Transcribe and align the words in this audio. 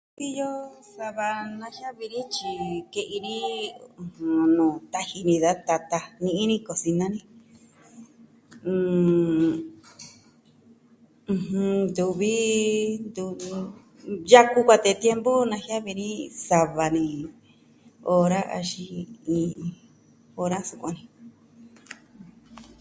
Iyo 0.27 0.49
sava 0.93 1.27
najiavi 1.59 2.05
ni 2.13 2.21
tyike'i 2.33 3.17
ni 3.25 3.37
nuu 4.55 4.75
taji 4.91 5.19
ni 5.27 5.35
da 5.43 5.51
tata, 5.67 5.99
ni'i 6.23 6.43
ni 6.51 6.57
kosina 6.67 7.05
ni, 7.13 7.21
nn... 11.33 11.79
ntuvi 11.91 12.35
yaku 14.31 14.59
kuatee 14.67 14.99
tiempu 15.01 15.31
najiavi 15.51 15.91
ni 15.99 16.09
sava 16.47 16.85
ni 16.95 17.05
ora 18.19 18.39
axin 18.57 19.03
ni... 19.31 19.43
ora 20.43 20.57
sukuan 20.67 20.95
ni. 20.97 21.03